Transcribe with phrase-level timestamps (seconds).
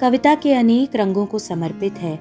[0.00, 2.18] कविता के अनेक रंगों को समर्पित है।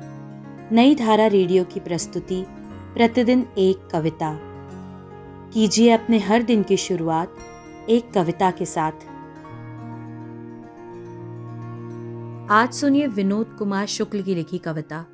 [0.71, 2.45] नई धारा रेडियो की प्रस्तुति,
[2.93, 4.39] प्रतिदिन एक कविता।
[5.53, 7.37] कीजिए अपने हर दिन की शुरुआत
[7.89, 8.91] एक कविता के साथ।
[12.51, 15.05] आज सुनिए विनोद कुमार शुक्ल की लिखी कविता,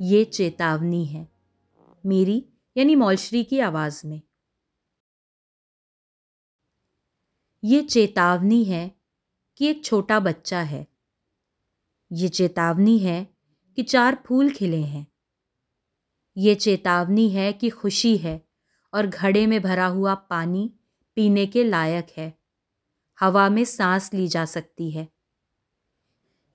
[0.00, 1.28] ये चेतावनी है,
[2.06, 2.46] मेरी
[2.76, 4.20] यानी मौलश्री की आवाज़ में।
[7.64, 8.90] ये चेतावनी है
[9.56, 10.89] कि एक छोटा बच्चा है
[12.12, 13.28] ये चेतावनी है
[13.76, 15.06] कि चार फूल खिले हैं।
[16.36, 18.48] ये चेतावनी है कि खुशी है
[18.94, 20.72] और घड़े में भरा हुआ पानी
[21.16, 22.38] पीने के लायक है।
[23.20, 25.08] हवा में सांस ली जा सकती है।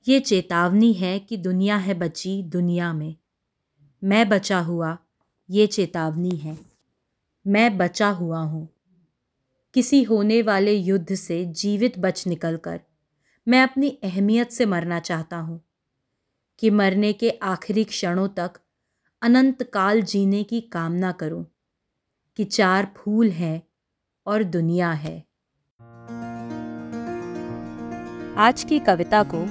[0.08, 3.16] ये चेतावनी है कि दुनिया है बची दुनिया में।
[4.03, 4.98] मैं बचा हुआ,
[5.50, 6.58] ये चेतावनी है।
[7.48, 8.70] मैं बचा हुआ हूँ।
[9.73, 12.81] किसी होने वाले युद्ध से जीवित बच निकलकर।
[13.48, 15.62] मैं अपनी अहमियत से मरना चाहता हूँ।
[16.59, 18.52] कि मरने के आखिरी क्षणों तक
[19.22, 21.45] अनंत काल जीने की कामना करूँ
[22.38, 23.67] कि चार फूल हैं
[24.25, 25.25] और दुनिया है।
[28.38, 29.42] आज की कविता को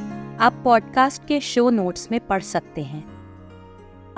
[0.44, 3.14] आप पॉडकास्ट के शो नोट्स में पढ़ सकते हैं।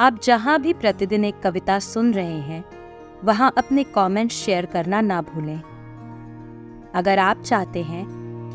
[0.01, 2.65] आप जहाँ भी प्रतिदिन एक कविता सुन रहे हैं,
[3.25, 5.61] वहाँ अपने कमेंट्स शेयर करना ना भूलें।
[6.95, 8.16] अगर आप चाहते हैं